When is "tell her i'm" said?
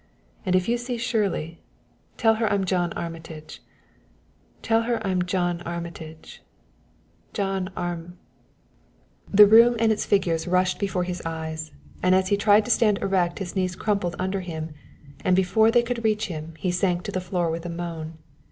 2.17-2.65, 4.63-5.21